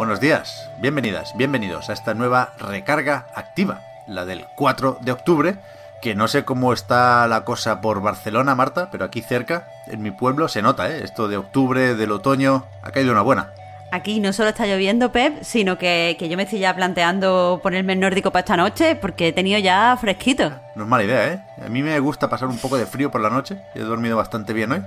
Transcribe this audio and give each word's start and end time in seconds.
Buenos 0.00 0.18
días, 0.18 0.70
bienvenidas, 0.78 1.36
bienvenidos 1.36 1.90
a 1.90 1.92
esta 1.92 2.14
nueva 2.14 2.54
recarga 2.58 3.26
activa, 3.34 3.82
la 4.06 4.24
del 4.24 4.46
4 4.56 4.96
de 5.02 5.12
octubre, 5.12 5.56
que 6.00 6.14
no 6.14 6.26
sé 6.26 6.42
cómo 6.46 6.72
está 6.72 7.28
la 7.28 7.44
cosa 7.44 7.82
por 7.82 8.00
Barcelona, 8.00 8.54
Marta, 8.54 8.88
pero 8.90 9.04
aquí 9.04 9.20
cerca, 9.20 9.68
en 9.88 10.00
mi 10.00 10.10
pueblo, 10.10 10.48
se 10.48 10.62
nota, 10.62 10.90
¿eh? 10.90 11.02
Esto 11.04 11.28
de 11.28 11.36
octubre, 11.36 11.96
del 11.96 12.12
otoño, 12.12 12.64
ha 12.82 12.92
caído 12.92 13.12
una 13.12 13.20
buena. 13.20 13.52
Aquí 13.92 14.20
no 14.20 14.32
solo 14.32 14.48
está 14.48 14.64
lloviendo, 14.66 15.12
Pep, 15.12 15.42
sino 15.42 15.76
que, 15.76 16.16
que 16.18 16.30
yo 16.30 16.38
me 16.38 16.44
estoy 16.44 16.60
ya 16.60 16.74
planteando 16.74 17.60
ponerme 17.62 17.92
el 17.92 18.00
nórdico 18.00 18.30
para 18.30 18.40
esta 18.40 18.56
noche 18.56 18.96
porque 18.96 19.28
he 19.28 19.32
tenido 19.34 19.58
ya 19.58 19.94
fresquito. 20.00 20.50
No 20.76 20.84
es 20.84 20.88
mala 20.88 21.04
idea, 21.04 21.30
¿eh? 21.30 21.44
A 21.62 21.68
mí 21.68 21.82
me 21.82 22.00
gusta 22.00 22.30
pasar 22.30 22.48
un 22.48 22.56
poco 22.56 22.78
de 22.78 22.86
frío 22.86 23.10
por 23.10 23.20
la 23.20 23.28
noche, 23.28 23.60
he 23.74 23.80
dormido 23.80 24.16
bastante 24.16 24.54
bien 24.54 24.72
hoy, 24.72 24.82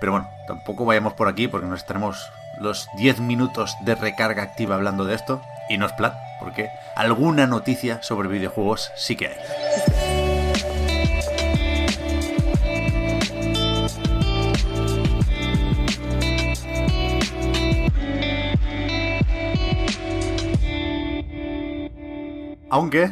pero 0.00 0.12
bueno, 0.12 0.28
tampoco 0.46 0.84
vayamos 0.84 1.14
por 1.14 1.28
aquí 1.28 1.48
porque 1.48 1.66
nos 1.66 1.86
tenemos 1.86 2.30
los 2.60 2.88
10 2.96 3.20
minutos 3.20 3.74
de 3.80 3.94
recarga 3.94 4.42
activa 4.42 4.76
hablando 4.76 5.04
de 5.04 5.14
esto, 5.14 5.42
y 5.68 5.78
no 5.78 5.86
es 5.86 5.92
plan, 5.92 6.12
porque 6.38 6.68
alguna 6.94 7.46
noticia 7.46 8.02
sobre 8.02 8.28
videojuegos 8.28 8.92
sí 8.96 9.16
que 9.16 9.28
hay. 9.28 9.36
Aunque 22.72 23.10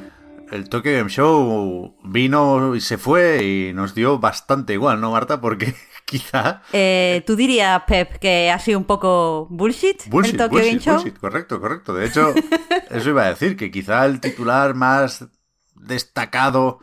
el 0.52 0.68
Tokyo 0.68 0.92
Game 0.92 1.10
Show 1.10 1.96
vino 2.04 2.76
y 2.76 2.80
se 2.80 2.96
fue 2.96 3.42
y 3.44 3.72
nos 3.72 3.94
dio 3.94 4.18
bastante 4.18 4.72
igual, 4.72 5.00
¿no, 5.00 5.10
Marta? 5.10 5.40
Porque 5.40 5.74
quizá... 6.08 6.62
Eh, 6.72 7.22
¿Tú 7.26 7.36
dirías, 7.36 7.82
Pep, 7.86 8.18
que 8.18 8.50
ha 8.50 8.58
sido 8.58 8.78
un 8.78 8.86
poco 8.86 9.46
bullshit, 9.50 10.08
Bullshit, 10.08 10.32
el 10.32 10.38
Tokyo 10.38 10.58
bullshit, 10.58 10.70
Game 10.70 10.80
Show? 10.80 10.94
bullshit, 10.96 11.18
correcto, 11.18 11.60
correcto. 11.60 11.94
De 11.94 12.06
hecho, 12.06 12.34
eso 12.90 13.10
iba 13.10 13.24
a 13.24 13.28
decir, 13.30 13.56
que 13.56 13.70
quizá 13.70 14.06
el 14.06 14.20
titular 14.20 14.74
más 14.74 15.26
destacado 15.74 16.80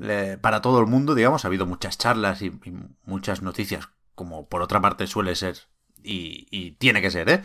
eh, 0.00 0.36
para 0.40 0.60
todo 0.60 0.80
el 0.80 0.86
mundo, 0.86 1.14
digamos, 1.14 1.44
ha 1.44 1.48
habido 1.48 1.66
muchas 1.66 1.96
charlas 1.96 2.42
y, 2.42 2.46
y 2.46 2.72
muchas 3.04 3.40
noticias, 3.40 3.88
como 4.14 4.48
por 4.48 4.62
otra 4.62 4.80
parte 4.80 5.06
suele 5.06 5.36
ser, 5.36 5.56
y, 6.02 6.46
y 6.50 6.72
tiene 6.72 7.00
que 7.00 7.10
ser, 7.10 7.30
¿eh? 7.30 7.42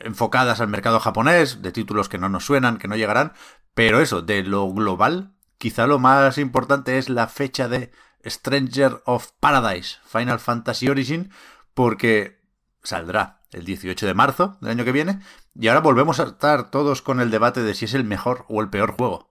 enfocadas 0.00 0.60
al 0.60 0.68
mercado 0.68 0.98
japonés, 0.98 1.62
de 1.62 1.72
títulos 1.72 2.08
que 2.08 2.18
no 2.18 2.28
nos 2.28 2.44
suenan, 2.44 2.78
que 2.78 2.88
no 2.88 2.96
llegarán, 2.96 3.32
pero 3.74 4.00
eso, 4.00 4.22
de 4.22 4.42
lo 4.42 4.68
global, 4.72 5.34
quizá 5.58 5.86
lo 5.86 5.98
más 5.98 6.38
importante 6.38 6.98
es 6.98 7.08
la 7.08 7.28
fecha 7.28 7.68
de 7.68 7.90
Stranger 8.24 9.02
of 9.04 9.30
Paradise, 9.40 9.98
Final 10.06 10.38
Fantasy 10.38 10.88
Origin, 10.88 11.30
porque 11.74 12.40
saldrá 12.82 13.40
el 13.52 13.64
18 13.64 14.06
de 14.06 14.14
marzo 14.14 14.58
del 14.60 14.70
año 14.70 14.84
que 14.84 14.92
viene, 14.92 15.20
y 15.54 15.68
ahora 15.68 15.80
volvemos 15.80 16.20
a 16.20 16.24
estar 16.24 16.70
todos 16.70 17.02
con 17.02 17.20
el 17.20 17.30
debate 17.30 17.62
de 17.62 17.74
si 17.74 17.84
es 17.84 17.94
el 17.94 18.04
mejor 18.04 18.44
o 18.48 18.60
el 18.60 18.70
peor 18.70 18.92
juego. 18.96 19.30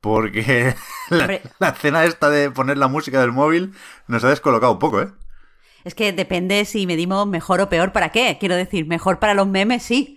Porque 0.00 0.74
la, 1.10 1.40
la 1.58 1.68
escena 1.68 2.04
esta 2.04 2.30
de 2.30 2.50
poner 2.50 2.78
la 2.78 2.88
música 2.88 3.20
del 3.20 3.32
móvil 3.32 3.74
nos 4.06 4.22
ha 4.24 4.28
descolocado 4.28 4.72
un 4.72 4.78
poco, 4.78 5.02
¿eh? 5.02 5.10
Es 5.86 5.94
que 5.94 6.12
depende 6.12 6.64
si 6.64 6.84
medimos 6.84 7.28
mejor 7.28 7.60
o 7.60 7.68
peor 7.68 7.92
para 7.92 8.10
qué. 8.10 8.38
Quiero 8.40 8.56
decir, 8.56 8.88
mejor 8.88 9.20
para 9.20 9.34
los 9.34 9.46
memes, 9.46 9.84
sí. 9.84 10.15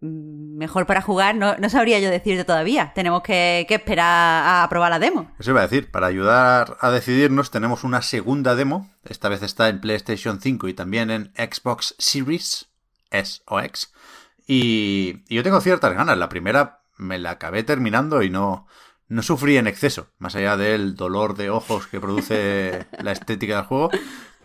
Mm, 0.00 0.56
Mejor 0.58 0.86
para 0.86 1.02
jugar, 1.02 1.36
no, 1.36 1.56
no 1.56 1.70
sabría 1.70 2.00
yo 2.00 2.10
decirte 2.10 2.44
todavía. 2.44 2.92
Tenemos 2.94 3.22
que, 3.22 3.64
que 3.68 3.76
esperar 3.76 4.64
a 4.64 4.68
probar 4.68 4.90
la 4.90 4.98
demo. 4.98 5.30
Eso 5.38 5.50
iba 5.52 5.60
a 5.60 5.68
decir, 5.68 5.90
para 5.90 6.08
ayudar 6.08 6.76
a 6.80 6.90
decidirnos 6.90 7.52
tenemos 7.52 7.84
una 7.84 8.02
segunda 8.02 8.56
demo, 8.56 8.90
esta 9.04 9.28
vez 9.28 9.42
está 9.42 9.68
en 9.68 9.80
PlayStation 9.80 10.40
5 10.40 10.66
y 10.66 10.74
también 10.74 11.10
en 11.10 11.32
Xbox 11.36 11.94
Series 11.98 12.66
S 13.10 13.40
o 13.46 13.60
X, 13.60 13.92
y, 14.48 15.22
y 15.28 15.36
yo 15.36 15.44
tengo 15.44 15.60
ciertas 15.60 15.94
ganas, 15.94 16.18
la 16.18 16.28
primera 16.28 16.80
me 16.96 17.18
la 17.18 17.30
acabé 17.30 17.62
terminando 17.62 18.22
y 18.22 18.30
no, 18.30 18.66
no 19.06 19.22
sufrí 19.22 19.58
en 19.58 19.68
exceso, 19.68 20.08
más 20.18 20.34
allá 20.34 20.56
del 20.56 20.96
dolor 20.96 21.36
de 21.36 21.50
ojos 21.50 21.86
que 21.86 22.00
produce 22.00 22.86
la 23.00 23.12
estética 23.12 23.56
del 23.56 23.66
juego, 23.66 23.90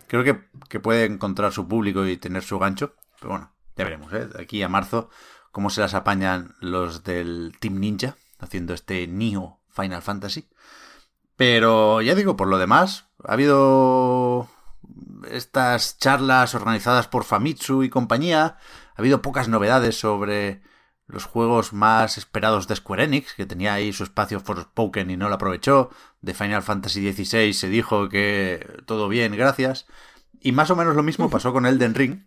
creo 0.07 0.23
que, 0.23 0.43
que 0.69 0.79
puede 0.79 1.05
encontrar 1.05 1.51
su 1.53 1.67
público 1.67 2.05
y 2.05 2.17
tener 2.17 2.43
su 2.43 2.59
gancho, 2.59 2.93
pero 3.19 3.31
bueno, 3.31 3.53
ya 3.75 3.83
veremos, 3.83 4.13
¿eh? 4.13 4.27
De 4.27 4.43
aquí 4.43 4.61
a 4.61 4.69
marzo 4.69 5.09
cómo 5.53 5.69
se 5.69 5.81
las 5.81 5.93
apañan 5.93 6.55
los 6.59 7.03
del 7.03 7.53
Team 7.59 7.79
Ninja 7.79 8.17
haciendo 8.39 8.73
este 8.73 9.07
Neo 9.07 9.61
Final 9.69 10.01
Fantasy. 10.01 10.49
Pero 11.37 12.01
ya 12.01 12.15
digo, 12.15 12.35
por 12.35 12.47
lo 12.47 12.57
demás, 12.57 13.05
ha 13.23 13.33
habido 13.33 14.49
estas 15.29 15.97
charlas 15.99 16.55
organizadas 16.55 17.07
por 17.07 17.23
Famitsu 17.23 17.83
y 17.83 17.89
compañía, 17.89 18.57
ha 18.95 18.99
habido 18.99 19.21
pocas 19.21 19.47
novedades 19.47 19.97
sobre 19.97 20.61
los 21.05 21.25
juegos 21.25 21.71
más 21.71 22.17
esperados 22.17 22.67
de 22.67 22.75
Square 22.75 23.03
Enix, 23.03 23.33
que 23.33 23.45
tenía 23.45 23.75
ahí 23.75 23.93
su 23.93 24.03
espacio 24.03 24.39
Forspoken 24.39 25.11
y 25.11 25.17
no 25.17 25.29
lo 25.29 25.35
aprovechó. 25.35 25.91
De 26.21 26.33
Final 26.33 26.63
Fantasy 26.63 27.13
XVI 27.13 27.53
se 27.53 27.69
dijo 27.69 28.09
que 28.09 28.81
todo 28.87 29.07
bien, 29.07 29.35
gracias. 29.35 29.85
Y 30.39 30.51
más 30.51 30.71
o 30.71 30.75
menos 30.75 30.95
lo 30.95 31.03
mismo 31.03 31.29
pasó 31.29 31.53
con 31.53 31.67
Elden 31.67 31.93
Ring, 31.93 32.25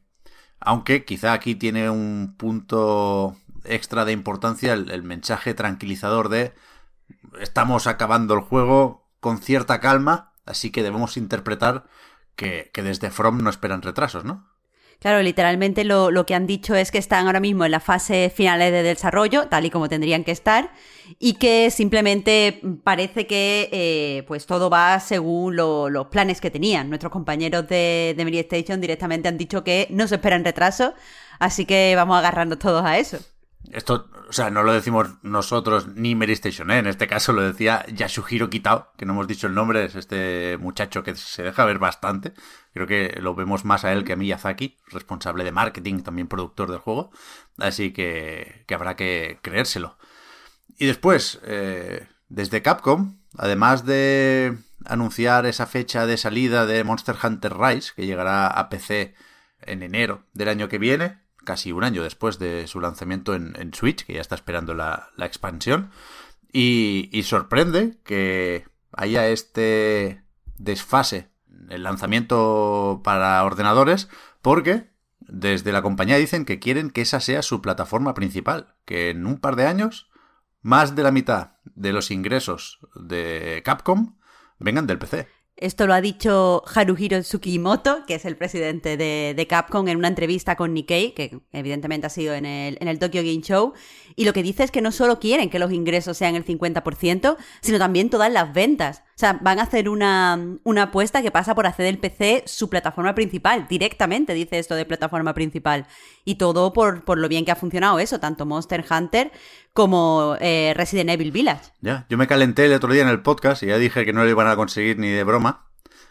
aunque 0.61 1.05
quizá 1.05 1.33
aquí 1.33 1.55
tiene 1.55 1.91
un 1.91 2.35
punto 2.37 3.37
extra 3.65 4.05
de 4.05 4.13
importancia 4.13 4.73
el, 4.73 5.03
mensaje 5.03 5.55
tranquilizador 5.55 6.29
de 6.29 6.55
estamos 7.41 7.87
acabando 7.87 8.35
el 8.35 8.41
juego 8.41 9.09
con 9.21 9.39
cierta 9.39 9.81
calma, 9.81 10.33
así 10.45 10.71
que 10.71 10.83
debemos 10.83 11.17
interpretar 11.17 11.87
que, 12.37 12.71
que 12.73 12.83
desde 12.83 13.11
From 13.11 13.43
no 13.43 13.51
esperan 13.51 13.83
retrasos, 13.83 14.25
¿no? 14.25 14.47
Claro, 14.99 15.23
literalmente 15.23 15.85
lo, 15.85 16.11
lo 16.11 16.25
que 16.27 16.35
han 16.35 16.47
dicho 16.47 16.75
es 16.75 16.91
que 16.91 16.99
están 16.99 17.27
ahora 17.27 17.39
mismo 17.39 17.65
en 17.65 17.71
la 17.71 17.81
fase 17.81 18.33
finales 18.35 18.73
de 18.73 18.83
desarrollo, 18.83 19.47
tal 19.49 19.65
y 19.67 19.71
como 19.71 19.89
tendrían 19.89 20.25
que 20.25 20.33
estar, 20.33 20.73
y 21.19 21.35
que 21.35 21.71
simplemente 21.71 22.61
parece 22.83 23.27
que 23.27 23.69
eh, 23.73 24.25
pues 24.27 24.47
todo 24.47 24.71
va 24.71 24.99
según 25.01 25.55
lo- 25.55 25.91
los 25.91 26.07
planes 26.09 26.41
que 26.41 26.51
tenían. 26.51 26.89
Nuestros 26.89 27.13
compañeros 27.13 27.69
de, 27.69 28.15
de 28.17 28.25
Media 28.25 28.41
Station 28.41 28.81
directamente 28.81 29.29
han 29.29 29.39
dicho 29.39 29.63
que 29.63 29.87
no 29.91 30.09
se 30.09 30.17
esperan 30.17 30.45
retrasos, 30.45 30.93
así 31.39 31.67
que 31.67 31.93
vamos 31.95 32.17
agarrando 32.19 32.57
todos 32.59 32.85
a 32.85 32.99
eso. 32.99 33.19
Esto, 33.73 34.09
o 34.29 34.33
sea, 34.33 34.51
no 34.51 34.63
lo 34.63 34.73
decimos 34.73 35.09
nosotros 35.23 35.89
ni 35.89 36.15
Mary 36.15 36.33
Station, 36.33 36.71
¿eh? 36.71 36.79
En 36.79 36.87
este 36.87 37.07
caso 37.07 37.33
lo 37.33 37.43
decía 37.43 37.85
Yasuhiro 37.87 38.51
Kitao, 38.51 38.93
que 38.97 39.07
no 39.07 39.13
hemos 39.13 39.29
dicho 39.29 39.47
el 39.47 39.55
nombre, 39.55 39.85
es 39.85 39.95
este 39.95 40.57
muchacho 40.59 41.03
que 41.03 41.15
se 41.15 41.43
deja 41.43 41.65
ver 41.65 41.79
bastante. 41.79 42.33
Creo 42.73 42.87
que 42.87 43.19
lo 43.21 43.35
vemos 43.35 43.65
más 43.65 43.85
a 43.85 43.93
él 43.93 44.05
que 44.05 44.15
a 44.15 44.17
Miyazaki, 44.17 44.77
responsable 44.89 45.45
de 45.45 45.53
marketing, 45.53 46.01
también 46.01 46.29
productor 46.29 46.71
del 46.71 46.81
juego. 46.81 47.11
Así 47.59 47.93
que, 47.93 48.65
que 48.67 48.75
habrá 48.75 48.97
que 48.97 49.39
creérselo. 49.43 49.97
Y 50.77 50.87
después, 50.87 51.41
eh, 51.45 52.09
desde 52.29 52.63
Capcom, 52.63 53.19
además 53.39 53.87
de 53.87 54.59
anunciar 54.85 55.47
esa 55.47 55.67
fecha 55.67 56.07
de 56.07 56.17
salida 56.17 56.67
de 56.67 56.85
Monster 56.85 57.17
Hunter 57.23 57.57
Rise, 57.57 57.93
que 57.95 58.07
llegará 58.07 58.49
a 58.49 58.69
PC 58.69 59.15
en 59.63 59.83
enero 59.83 60.25
del 60.33 60.49
año 60.49 60.69
que 60.69 60.79
viene, 60.79 61.26
casi 61.47 61.73
un 61.73 61.85
año 61.85 62.03
después 62.03 62.39
de 62.39 62.67
su 62.67 62.81
lanzamiento 62.81 63.35
en, 63.35 63.73
Switch, 63.73 64.05
que 64.05 64.13
ya 64.13 64.21
está 64.21 64.35
esperando 64.35 64.75
la, 64.75 65.09
expansión. 65.19 65.91
Y, 66.53 67.09
y 67.13 67.23
sorprende 67.23 67.97
que 68.05 68.67
haya 68.93 69.29
este 69.29 70.23
desfase 70.59 71.31
el 71.71 71.83
lanzamiento 71.83 73.01
para 73.03 73.43
ordenadores, 73.45 74.09
porque 74.43 74.91
desde 75.21 75.73
la 75.73 75.83
compañía 75.83 76.17
dicen 76.17 76.45
que 76.45 76.59
quieren 76.59 76.91
que 76.91 77.01
esa 77.01 77.21
sea 77.21 77.43
su 77.43 77.63
plataforma 77.63 78.15
principal, 78.15 78.75
que 78.85 79.11
en 79.11 79.27
un 79.27 79.39
par 79.39 79.57
de 79.57 79.67
años 79.67 80.11
más 80.63 80.95
de 80.97 81.03
la 81.03 81.13
mitad 81.13 81.53
de 81.65 81.93
los 81.93 82.11
ingresos 82.11 82.81
de 82.95 83.63
Capcom 83.65 84.17
vengan 84.59 84.87
del 84.87 84.99
PC. 84.99 85.29
Esto 85.57 85.87
lo 85.87 85.95
ha 85.95 86.03
dicho 86.03 86.63
Haruhiro 86.75 87.23
Tsukimoto, 87.23 88.05
que 88.07 88.17
es 88.17 88.27
el 88.27 88.37
presidente 88.37 88.99
de, 88.99 89.33
de 89.35 89.47
Capcom, 89.47 89.89
en 89.89 89.97
una 89.97 90.09
entrevista 90.09 90.55
con 90.55 90.75
Nikkei, 90.75 91.15
que 91.15 91.41
evidentemente 91.51 92.07
ha 92.07 92.11
sido 92.11 92.35
en 92.35 92.45
el, 92.45 92.77
en 92.79 92.89
el 92.89 92.99
Tokyo 92.99 93.23
Game 93.23 93.41
Show. 93.41 93.73
Y 94.17 94.27
lo 94.27 94.35
que 94.35 94.43
dice 94.43 94.65
es 94.65 94.71
que 94.71 94.83
no 94.83 94.93
solo 94.93 95.19
quieren 95.19 95.49
que 95.49 95.59
los 95.59 95.73
ingresos 95.73 96.19
sean 96.19 96.35
el 96.35 96.45
50%, 96.45 97.37
sino 97.63 97.79
también 97.79 98.11
todas 98.11 98.31
las 98.31 98.53
ventas. 98.53 99.03
O 99.17 99.19
sea, 99.19 99.39
van 99.41 99.59
a 99.59 99.63
hacer 99.63 99.89
una, 99.89 100.39
una 100.63 100.83
apuesta 100.83 101.23
que 101.23 101.31
pasa 101.31 101.55
por 101.55 101.67
hacer 101.67 101.87
del 101.87 101.97
PC 101.97 102.43
su 102.45 102.69
plataforma 102.69 103.15
principal. 103.15 103.67
Directamente 103.67 104.35
dice 104.35 104.59
esto 104.59 104.75
de 104.75 104.85
plataforma 104.85 105.33
principal. 105.33 105.87
Y 106.27 106.35
todo 106.35 106.75
por, 106.75 107.03
por 107.03 107.17
lo 107.17 107.27
bien 107.27 107.47
que 107.47 107.51
ha 107.51 107.57
funcionado 107.57 107.99
eso, 107.99 108.21
tanto 108.21 108.45
Monster 108.45 108.85
Hunter 108.91 109.33
como 109.73 110.37
eh, 110.39 110.75
Resident 110.77 111.09
Evil 111.09 111.33
Village. 111.33 111.73
Ya, 111.81 112.05
yo 112.11 112.19
me 112.19 112.27
calenté 112.27 112.67
el 112.67 112.75
otro 112.75 112.93
día 112.93 113.05
en 113.05 113.09
el 113.09 113.23
podcast 113.23 113.63
y 113.63 113.69
ya 113.69 113.79
dije 113.79 114.05
que 114.05 114.13
no 114.13 114.23
lo 114.23 114.29
iban 114.29 114.49
a 114.49 114.57
conseguir 114.57 114.99
ni 114.99 115.09
de 115.09 115.25
broma. 115.25 115.71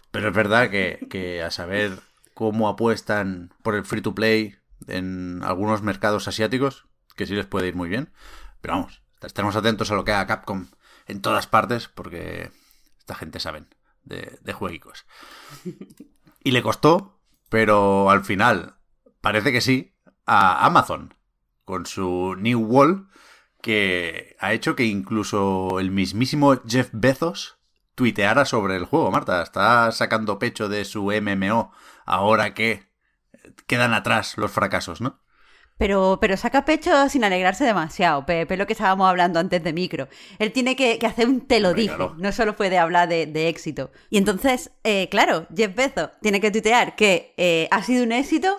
Pero 0.10 0.30
es 0.30 0.34
verdad 0.34 0.72
que, 0.72 1.06
que 1.08 1.44
a 1.44 1.52
saber 1.52 2.00
cómo 2.34 2.70
apuestan 2.70 3.54
por 3.62 3.76
el 3.76 3.86
free 3.86 4.02
to 4.02 4.16
play 4.16 4.56
en 4.88 5.44
algunos 5.44 5.84
mercados 5.84 6.28
asiáticos, 6.28 6.88
que 7.16 7.28
sí 7.28 7.36
les 7.36 7.46
puede 7.46 7.68
ir 7.68 7.76
muy 7.76 7.88
bien. 7.88 8.10
Pero 8.62 8.74
vamos, 8.74 9.04
estaremos 9.22 9.56
atentos 9.56 9.92
a 9.92 9.96
lo 9.96 10.04
que 10.04 10.12
haga 10.12 10.26
Capcom 10.26 10.66
en 11.06 11.22
todas 11.22 11.46
partes, 11.46 11.88
porque 11.88 12.50
esta 13.06 13.16
gente 13.16 13.40
saben 13.40 13.68
de, 14.04 14.40
de 14.42 14.54
jueguicos. 14.54 15.06
Y 16.44 16.52
le 16.52 16.62
costó, 16.62 17.20
pero 17.50 18.10
al 18.10 18.24
final 18.24 18.76
parece 19.22 19.52
que 19.52 19.62
sí, 19.62 19.96
a 20.26 20.66
Amazon, 20.66 21.14
con 21.66 21.86
su 21.86 22.36
New 22.38 22.60
Wall, 22.66 23.10
que 23.62 24.36
ha 24.40 24.54
hecho 24.54 24.76
que 24.76 24.86
incluso 24.86 25.80
el 25.80 25.92
mismísimo 25.92 26.62
Jeff 26.68 26.90
Bezos 26.94 27.58
tuiteara 27.96 28.46
sobre 28.46 28.76
el 28.76 28.86
juego, 28.86 29.12
Marta. 29.12 29.42
Está 29.42 29.92
sacando 29.92 30.40
pecho 30.40 30.70
de 30.70 30.86
su 30.86 31.12
MMO 31.12 31.72
ahora 32.06 32.54
que 32.54 32.92
quedan 33.68 33.94
atrás 33.94 34.38
los 34.38 34.52
fracasos, 34.52 35.02
¿no? 35.02 35.20
Pero, 35.78 36.20
pero 36.22 36.38
saca 36.38 36.64
pecho 36.64 37.10
sin 37.10 37.24
alegrarse 37.26 37.66
demasiado, 37.66 38.26
Pepe, 38.26 38.56
lo 38.56 38.66
que 38.66 38.74
estábamos 38.74 39.10
hablando 39.10 39.40
antes 39.40 39.62
de 39.62 39.74
micro. 39.74 40.08
Él 40.40 40.54
tiene 40.54 40.76
que, 40.78 40.98
que 41.00 41.08
hacer 41.08 41.28
un 41.28 41.42
te 41.48 41.60
lo 41.60 41.70
Hombre, 41.70 41.84
dije, 41.84 41.96
claro. 41.96 42.16
no 42.18 42.32
solo 42.32 42.56
puede 42.56 42.78
hablar 42.78 43.10
de, 43.10 43.26
de 43.26 43.50
éxito. 43.50 43.92
Y 44.10 44.18
entonces, 44.18 44.72
eh, 44.86 45.10
claro, 45.10 45.48
Jeff 45.56 45.76
Bezos 45.76 46.12
tiene 46.22 46.40
que 46.40 46.52
tuitear 46.52 46.96
que 46.96 47.34
eh, 47.38 47.68
ha 47.72 47.84
sido 47.84 48.06
un 48.06 48.14
éxito, 48.14 48.58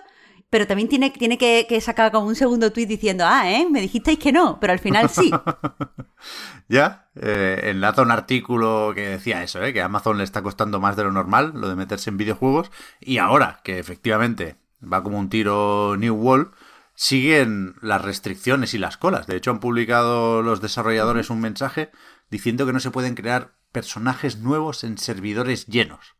pero 0.49 0.67
también 0.67 0.89
tiene, 0.89 1.09
tiene 1.09 1.37
que, 1.39 1.65
que 1.67 1.81
sacar 1.81 2.11
como 2.11 2.27
un 2.27 2.35
segundo 2.35 2.71
tuit 2.71 2.87
diciendo, 2.87 3.25
ah, 3.27 3.49
¿eh? 3.51 3.67
Me 3.69 3.81
dijisteis 3.81 4.19
que 4.19 4.31
no, 4.31 4.59
pero 4.59 4.73
al 4.73 4.79
final 4.79 5.09
sí. 5.09 5.31
Ya, 6.69 7.09
eh, 7.15 7.61
enlaza 7.65 8.01
un 8.01 8.11
artículo 8.11 8.91
que 8.93 9.07
decía 9.09 9.43
eso, 9.43 9.63
¿eh? 9.63 9.73
que 9.73 9.81
a 9.81 9.85
Amazon 9.85 10.17
le 10.17 10.23
está 10.23 10.41
costando 10.41 10.79
más 10.79 10.95
de 10.97 11.03
lo 11.03 11.11
normal 11.11 11.51
lo 11.55 11.69
de 11.69 11.75
meterse 11.75 12.09
en 12.09 12.17
videojuegos 12.17 12.71
y 12.99 13.19
ahora 13.19 13.61
que 13.63 13.79
efectivamente 13.79 14.57
va 14.81 15.03
como 15.03 15.17
un 15.17 15.29
tiro 15.29 15.95
New 15.97 16.15
Wall, 16.15 16.51
siguen 16.97 17.75
las 17.79 18.01
restricciones 18.01 18.73
y 18.73 18.79
las 18.79 18.97
colas. 18.97 19.27
De 19.27 19.35
hecho, 19.35 19.51
han 19.51 19.59
publicado 19.59 20.41
los 20.41 20.61
desarrolladores 20.61 21.29
un 21.29 21.39
mensaje 21.39 21.91
diciendo 22.31 22.65
que 22.65 22.73
no 22.73 22.79
se 22.79 22.89
pueden 22.89 23.13
crear 23.13 23.53
personajes 23.71 24.39
nuevos 24.39 24.83
en 24.83 24.97
servidores 24.97 25.67
llenos. 25.67 26.15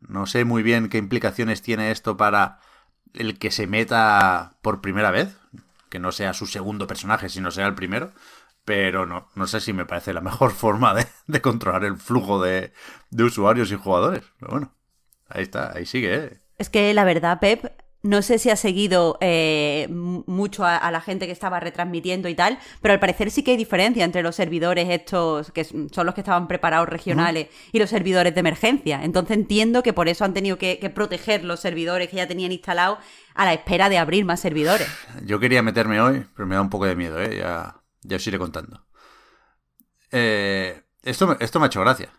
No 0.00 0.26
sé 0.26 0.44
muy 0.44 0.62
bien 0.62 0.90
qué 0.90 0.98
implicaciones 0.98 1.62
tiene 1.62 1.90
esto 1.90 2.18
para 2.18 2.60
el 3.14 3.38
que 3.38 3.50
se 3.50 3.66
meta 3.66 4.58
por 4.60 4.82
primera 4.82 5.10
vez, 5.10 5.34
que 5.88 5.98
no 5.98 6.12
sea 6.12 6.34
su 6.34 6.46
segundo 6.46 6.86
personaje, 6.86 7.30
sino 7.30 7.50
sea 7.50 7.66
el 7.66 7.74
primero. 7.74 8.12
Pero 8.66 9.06
no, 9.06 9.30
no 9.34 9.46
sé 9.46 9.60
si 9.60 9.72
me 9.72 9.86
parece 9.86 10.12
la 10.12 10.20
mejor 10.20 10.50
forma 10.52 10.94
de, 11.26 11.40
controlar 11.40 11.84
el 11.84 11.96
flujo 11.96 12.42
de, 12.42 12.74
de 13.08 13.24
usuarios 13.24 13.72
y 13.72 13.76
jugadores. 13.76 14.24
Pero 14.38 14.52
bueno, 14.52 14.74
ahí 15.30 15.42
está, 15.42 15.72
ahí 15.74 15.86
sigue, 15.86 16.14
¿eh? 16.14 16.42
Es 16.58 16.68
que 16.68 16.92
la 16.92 17.04
verdad, 17.04 17.40
Pep, 17.40 17.81
no 18.02 18.20
sé 18.22 18.38
si 18.38 18.50
ha 18.50 18.56
seguido 18.56 19.16
eh, 19.20 19.86
mucho 19.90 20.64
a, 20.64 20.76
a 20.76 20.90
la 20.90 21.00
gente 21.00 21.26
que 21.26 21.32
estaba 21.32 21.60
retransmitiendo 21.60 22.28
y 22.28 22.34
tal, 22.34 22.58
pero 22.80 22.94
al 22.94 23.00
parecer 23.00 23.30
sí 23.30 23.44
que 23.44 23.52
hay 23.52 23.56
diferencia 23.56 24.04
entre 24.04 24.22
los 24.22 24.34
servidores 24.34 24.88
estos, 24.90 25.52
que 25.52 25.64
son 25.64 26.06
los 26.06 26.14
que 26.14 26.20
estaban 26.20 26.48
preparados 26.48 26.88
regionales, 26.88 27.48
y 27.70 27.78
los 27.78 27.90
servidores 27.90 28.34
de 28.34 28.40
emergencia. 28.40 29.04
Entonces 29.04 29.36
entiendo 29.36 29.82
que 29.82 29.92
por 29.92 30.08
eso 30.08 30.24
han 30.24 30.34
tenido 30.34 30.58
que, 30.58 30.78
que 30.78 30.90
proteger 30.90 31.44
los 31.44 31.60
servidores 31.60 32.08
que 32.08 32.16
ya 32.16 32.26
tenían 32.26 32.50
instalados 32.50 32.98
a 33.34 33.44
la 33.44 33.52
espera 33.52 33.88
de 33.88 33.98
abrir 33.98 34.24
más 34.24 34.40
servidores. 34.40 34.88
Yo 35.24 35.38
quería 35.38 35.62
meterme 35.62 36.00
hoy, 36.00 36.26
pero 36.34 36.46
me 36.46 36.56
da 36.56 36.60
un 36.60 36.70
poco 36.70 36.86
de 36.86 36.96
miedo, 36.96 37.20
¿eh? 37.20 37.36
Ya, 37.38 37.82
ya 38.02 38.16
os 38.16 38.26
iré 38.26 38.38
contando. 38.38 38.84
Eh, 40.10 40.82
esto, 41.02 41.36
esto 41.40 41.60
me 41.60 41.66
ha 41.66 41.68
hecho 41.68 41.80
gracia. 41.80 42.10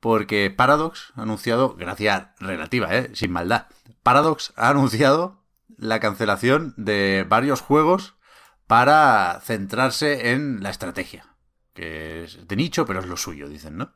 Porque 0.00 0.50
Paradox 0.50 1.12
ha 1.16 1.22
anunciado, 1.22 1.74
gracia 1.74 2.34
relativa, 2.38 2.94
¿eh? 2.94 3.10
Sin 3.14 3.32
maldad. 3.32 3.66
Paradox 4.02 4.52
ha 4.56 4.68
anunciado 4.68 5.42
la 5.76 6.00
cancelación 6.00 6.74
de 6.76 7.26
varios 7.28 7.60
juegos 7.60 8.14
para 8.66 9.40
centrarse 9.44 10.32
en 10.32 10.62
la 10.62 10.70
estrategia. 10.70 11.26
Que 11.74 12.24
es 12.24 12.46
de 12.46 12.56
nicho, 12.56 12.86
pero 12.86 13.00
es 13.00 13.06
lo 13.06 13.16
suyo, 13.16 13.48
dicen, 13.48 13.76
¿no? 13.76 13.92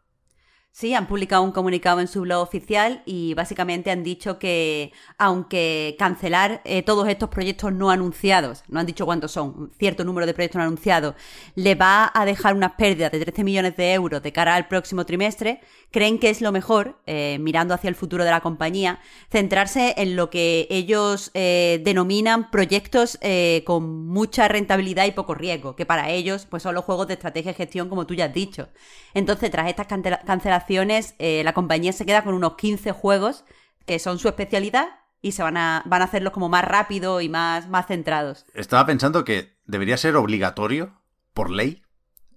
Sí, 0.75 0.95
han 0.95 1.07
publicado 1.07 1.43
un 1.43 1.53
comunicado 1.53 2.01
en 2.01 2.09
su 2.09 2.23
blog 2.23 2.41
oficial 2.43 3.03
y 3.05 3.35
básicamente 3.35 3.91
han 3.91 4.03
dicho 4.03 4.39
que 4.39 4.91
aunque 5.19 5.97
cancelar 5.99 6.63
eh, 6.65 6.83
todos 6.83 7.07
estos 7.09 7.29
proyectos 7.29 7.75
no 7.75 7.91
anunciados, 7.91 8.65
no 8.69 8.81
han 8.81 8.87
dicho 8.87 9.05
cuántos 9.05 9.33
son, 9.33 9.71
cierto 9.79 10.03
número 10.03 10.27
de 10.27 10.33
proyectos 10.33 10.57
no 10.59 10.63
anunciados, 10.65 11.15
le 11.57 11.75
va 11.75 12.11
a 12.15 12.25
dejar 12.25 12.55
unas 12.55 12.73
pérdidas 12.73 13.13
de 13.13 13.21
13 13.21 13.45
millones 13.45 13.77
de 13.77 13.93
euros 13.93 14.23
de 14.23 14.33
cara 14.33 14.55
al 14.55 14.67
próximo 14.67 15.05
trimestre, 15.05 15.61
creen 15.91 16.19
que 16.19 16.31
es 16.31 16.41
lo 16.41 16.53
mejor, 16.53 16.99
eh, 17.07 17.37
mirando 17.39 17.75
hacia 17.75 17.89
el 17.89 17.95
futuro 17.95 18.25
de 18.25 18.31
la 18.31 18.41
compañía, 18.41 18.99
centrarse 19.31 19.93
en 19.99 20.17
lo 20.17 20.31
que 20.31 20.67
ellos 20.71 21.31
eh, 21.35 21.83
denominan 21.85 22.51
proyectos 22.51 23.19
eh, 23.21 23.63
con 23.67 24.07
mucha 24.07 24.49
rentabilidad 24.49 25.05
y 25.05 25.11
poco 25.13 25.35
riesgo, 25.35 25.77
que 25.77 25.85
para 25.85 26.09
ellos 26.09 26.47
pues 26.49 26.63
son 26.63 26.75
los 26.75 26.85
juegos 26.87 27.09
de 27.09 27.15
estrategia 27.15 27.51
y 27.53 27.55
gestión 27.57 27.91
como 27.91 28.07
tú 28.07 28.15
ya 28.15 28.25
has 28.25 28.33
dicho. 28.35 28.71
Entonces, 29.15 29.51
tras 29.51 29.69
estas 29.69 29.87
cancela- 29.87 30.23
eh, 30.69 31.43
la 31.45 31.53
compañía 31.53 31.93
se 31.93 32.07
queda 32.07 32.25
con 32.25 32.35
unos 32.35 32.57
15 32.57 32.93
juegos 32.93 33.45
que 33.87 33.99
son 33.99 34.19
su 34.19 34.29
especialidad 34.29 34.89
y 35.21 35.33
se 35.33 35.43
van 35.43 35.57
a, 35.57 35.83
van 35.87 36.03
a 36.03 36.07
hacerlos 36.07 36.33
como 36.33 36.49
más 36.49 36.65
rápido 36.65 37.21
y 37.21 37.29
más, 37.29 37.69
más 37.69 37.87
centrados. 37.87 38.45
Estaba 38.55 38.87
pensando 38.87 39.25
que 39.25 39.57
debería 39.67 39.97
ser 39.97 40.17
obligatorio, 40.17 41.01
por 41.33 41.51
ley, 41.51 41.83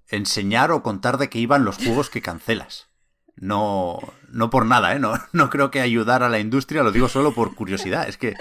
enseñar 0.10 0.72
o 0.72 0.84
contar 0.84 1.18
de 1.18 1.30
qué 1.30 1.40
iban 1.40 1.66
los 1.66 1.78
juegos 1.78 2.10
que 2.10 2.22
cancelas. 2.22 2.90
No, 3.36 4.00
no 4.30 4.50
por 4.50 4.66
nada, 4.66 4.96
¿eh? 4.96 5.00
No, 5.00 5.14
no 5.34 5.50
creo 5.50 5.72
que 5.72 5.82
ayudar 5.82 6.24
a 6.24 6.30
la 6.30 6.40
industria, 6.40 6.84
lo 6.84 6.92
digo 6.92 7.10
solo 7.10 7.34
por 7.34 7.56
curiosidad. 7.56 8.08
Es 8.08 8.18
que, 8.18 8.36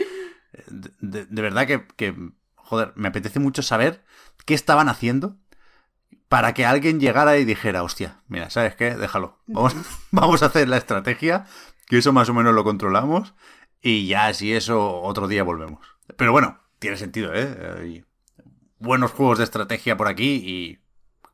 de 0.69 1.43
verdad 1.43 1.67
que, 1.67 1.87
que, 1.97 2.15
joder, 2.55 2.93
me 2.95 3.09
apetece 3.09 3.41
mucho 3.41 3.63
saber 3.63 4.05
qué 4.45 4.55
estaban 4.55 4.89
haciendo 4.89 5.37
para 6.35 6.53
que 6.53 6.67
alguien 6.67 6.99
llegara 6.99 7.39
y 7.39 7.45
dijera, 7.45 7.85
hostia, 7.85 8.21
mira, 8.27 8.51
¿sabes 8.51 8.75
qué? 8.75 8.97
Déjalo. 8.97 9.39
Vamos, 9.47 9.77
vamos 10.11 10.43
a 10.43 10.47
hacer 10.47 10.69
la 10.69 10.79
estrategia, 10.79 11.47
que 11.87 11.99
eso 11.99 12.13
más 12.13 12.29
o 12.29 12.35
menos 12.35 12.53
lo 12.53 12.65
controlamos, 12.65 13.35
y 13.81 14.09
ya 14.09 14.35
si 14.35 14.53
eso 14.53 15.01
otro 15.01 15.29
día 15.29 15.45
volvemos. 15.45 15.87
Pero 16.17 16.33
bueno, 16.33 16.59
tiene 16.81 16.97
sentido, 16.97 17.33
¿eh? 17.33 17.77
Hay 17.79 18.05
buenos 18.81 19.13
juegos 19.13 19.39
de 19.39 19.45
estrategia 19.45 19.97
por 19.97 20.09
aquí 20.09 20.43
y 20.45 20.81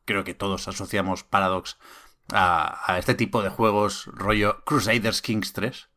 creo 0.05 0.23
que 0.23 0.35
todos 0.35 0.67
asociamos 0.67 1.23
Paradox 1.23 1.79
a, 2.31 2.79
a 2.85 2.99
este 2.99 3.15
tipo 3.15 3.41
de 3.41 3.49
juegos 3.49 4.05
rollo 4.05 4.63
Crusaders 4.65 5.23
Kings 5.23 5.53
3, 5.53 5.89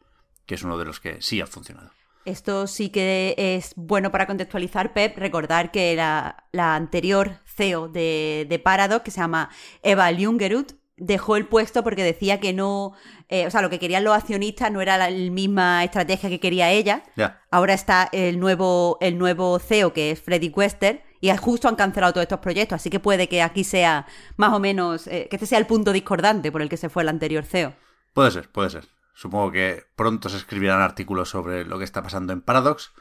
que 0.47 0.55
es 0.55 0.63
uno 0.63 0.79
de 0.79 0.87
los 0.87 1.01
que 1.01 1.21
sí 1.21 1.43
ha 1.43 1.47
funcionado. 1.47 1.91
Esto 2.25 2.67
sí 2.67 2.89
que 2.89 3.35
es 3.37 3.75
bueno 3.77 4.11
para 4.11 4.27
contextualizar, 4.27 4.93
Pep, 4.95 5.19
recordar 5.19 5.71
que 5.71 5.95
la, 5.95 6.45
la 6.53 6.75
anterior 6.75 7.41
CEO 7.45 7.89
de, 7.89 8.47
de 8.49 8.59
Paradox, 8.59 9.05
que 9.05 9.11
se 9.11 9.21
llama 9.21 9.51
Eva 9.83 10.11
Ljungerud, 10.11 10.67
dejó 10.97 11.37
el 11.37 11.47
puesto 11.47 11.83
porque 11.83 12.05
decía 12.05 12.41
que 12.41 12.53
no, 12.53 12.93
eh, 13.29 13.47
o 13.47 13.51
sea, 13.51 13.63
lo 13.63 13.71
que 13.71 13.79
querían 13.79 14.05
los 14.05 14.15
accionistas 14.15 14.71
no 14.71 14.81
era 14.81 14.97
la 14.97 15.11
misma 15.11 15.85
estrategia 15.85 16.31
que 16.31 16.41
quería 16.41 16.71
ella. 16.71 17.03
Ahora 17.51 17.75
está 17.75 18.09
el 18.13 18.39
nuevo, 18.39 18.99
el 19.01 19.19
nuevo 19.19 19.59
CEO, 19.59 19.93
que 19.93 20.11
es 20.11 20.21
Freddy 20.21 20.51
Quester, 20.51 21.03
y 21.21 21.35
justo 21.37 21.69
han 21.69 21.77
cancelado 21.77 22.13
todos 22.13 22.25
estos 22.25 22.41
proyectos, 22.41 22.77
así 22.77 22.91
que 22.91 23.01
puede 23.01 23.29
que 23.29 23.43
aquí 23.43 23.65
sea 23.65 24.07
más 24.37 24.53
o 24.53 24.61
menos, 24.61 25.07
eh, 25.07 25.27
que 25.31 25.37
este 25.37 25.47
sea 25.47 25.59
el 25.59 25.67
punto 25.67 25.93
discordante 25.93 26.53
por 26.53 26.63
el 26.63 26.69
que 26.69 26.77
se 26.77 26.89
fue 26.89 27.03
el 27.03 27.09
anterior 27.09 27.45
CEO. 27.45 27.75
Puede 28.13 28.31
ser, 28.31 28.51
puede 28.51 28.71
ser. 28.71 28.85
Supongo 29.15 29.53
que 29.53 29.85
pronto 29.97 30.29
se 30.29 30.37
escribirán 30.37 30.81
artículos 30.81 31.31
sobre 31.31 31.65
lo 31.65 31.79
que 31.79 31.85
está 31.85 32.03
pasando 32.03 32.33
en 32.33 32.41
Paradox. 32.41 32.93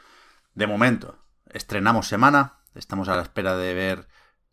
De 0.54 0.66
momento, 0.66 1.18
estrenamos 1.52 2.08
semana. 2.08 2.60
Estamos 2.74 3.08
a 3.08 3.16
la 3.16 3.22
espera 3.22 3.56
de 3.56 3.74
ver 3.74 4.08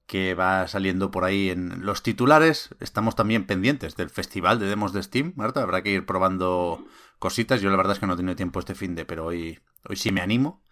qué 0.08 0.34
va 0.34 0.68
saliendo 0.68 1.12
por 1.12 1.24
ahí 1.24 1.50
en 1.50 1.86
los 1.86 2.04
titulares. 2.04 2.70
Estamos 2.80 3.16
también 3.16 3.46
pendientes 3.46 3.96
del 3.96 4.10
festival 4.10 4.60
de 4.60 4.66
demos 4.66 4.92
de 4.92 5.04
Steam. 5.04 5.34
Marta, 5.36 5.62
habrá 5.62 5.84
que 5.84 5.92
ir 5.92 6.06
probando 6.06 6.84
cositas. 7.20 7.62
Yo 7.62 7.70
la 7.70 7.78
verdad 7.78 7.94
es 7.94 8.00
que 8.00 8.08
no 8.08 8.14
he 8.14 8.18
tenido 8.18 8.36
tiempo 8.36 8.60
este 8.60 8.76
fin 8.76 8.96
de, 8.96 9.06
pero 9.06 9.28
hoy, 9.28 9.60
hoy 9.88 9.96
sí 9.96 10.12
me 10.12 10.22
animo. 10.22 10.64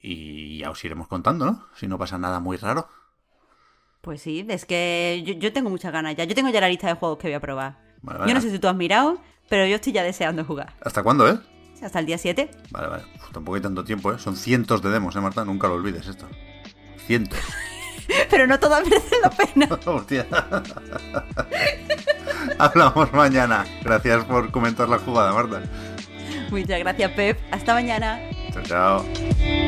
Y 0.00 0.58
ya 0.58 0.70
os 0.70 0.84
iremos 0.84 1.08
contando, 1.08 1.44
¿no? 1.44 1.66
Si 1.74 1.86
no 1.86 1.98
pasa 1.98 2.18
nada 2.18 2.40
muy 2.40 2.56
raro. 2.56 2.88
Pues 4.00 4.22
sí, 4.22 4.46
es 4.48 4.64
que 4.64 5.22
yo, 5.24 5.34
yo 5.34 5.52
tengo 5.52 5.70
muchas 5.70 5.92
ganas 5.92 6.16
ya. 6.16 6.24
Yo 6.24 6.34
tengo 6.34 6.50
ya 6.50 6.60
la 6.60 6.68
lista 6.68 6.86
de 6.86 6.94
juegos 6.94 7.18
que 7.18 7.28
voy 7.28 7.34
a 7.34 7.40
probar. 7.40 7.78
Vale. 8.00 8.26
Yo 8.28 8.34
no 8.34 8.40
sé 8.40 8.50
si 8.50 8.58
tú 8.58 8.68
has 8.68 8.76
mirado, 8.76 9.20
pero 9.48 9.66
yo 9.66 9.76
estoy 9.76 9.92
ya 9.92 10.02
deseando 10.02 10.44
jugar. 10.44 10.74
¿Hasta 10.84 11.02
cuándo, 11.02 11.28
eh? 11.28 11.38
Hasta 11.82 12.00
el 12.00 12.06
día 12.06 12.18
7. 12.18 12.50
Vale, 12.70 12.88
vale. 12.88 13.02
Uf, 13.16 13.30
tampoco 13.32 13.56
hay 13.56 13.62
tanto 13.62 13.84
tiempo, 13.84 14.12
¿eh? 14.12 14.18
Son 14.18 14.36
cientos 14.36 14.82
de 14.82 14.90
demos, 14.90 15.14
¿eh, 15.16 15.20
Marta? 15.20 15.44
Nunca 15.44 15.68
lo 15.68 15.74
olvides 15.74 16.06
esto. 16.08 16.26
Cientos. 17.06 17.38
Pero 18.30 18.46
no 18.46 18.58
todas 18.58 18.82
merecen 18.84 19.18
la 19.22 19.30
pena. 19.30 19.68
Hostia. 19.86 20.26
Hablamos 22.58 23.12
mañana. 23.12 23.64
Gracias 23.84 24.24
por 24.24 24.50
comentar 24.50 24.88
la 24.88 24.98
jugada, 24.98 25.32
Marta. 25.32 25.62
Muchas 26.50 26.78
gracias, 26.80 27.12
Pep. 27.12 27.38
Hasta 27.50 27.74
mañana. 27.74 28.18
Chao, 28.52 28.62
chao. 29.04 29.67